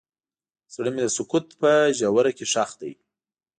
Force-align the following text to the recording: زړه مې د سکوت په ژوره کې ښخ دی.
زړه 0.73 0.89
مې 0.95 1.01
د 1.03 1.09
سکوت 1.17 1.47
په 1.61 1.71
ژوره 1.97 2.31
کې 2.37 2.45
ښخ 2.51 2.71
دی. 2.81 2.93